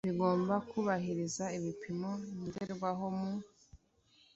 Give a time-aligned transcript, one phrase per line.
[0.07, 2.11] bigomba kubahiriza ibipimo
[2.45, 3.29] ngenderwaho mu